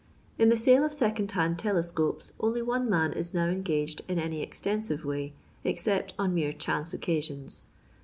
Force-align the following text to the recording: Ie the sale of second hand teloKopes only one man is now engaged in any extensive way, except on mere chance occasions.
Ie 0.39 0.45
the 0.45 0.57
sale 0.57 0.83
of 0.83 0.91
second 0.93 1.29
hand 1.33 1.59
teloKopes 1.59 2.31
only 2.39 2.63
one 2.63 2.89
man 2.89 3.13
is 3.13 3.35
now 3.35 3.45
engaged 3.49 4.01
in 4.07 4.17
any 4.17 4.41
extensive 4.41 5.05
way, 5.05 5.31
except 5.63 6.15
on 6.17 6.33
mere 6.33 6.53
chance 6.53 6.91
occasions. 6.91 7.65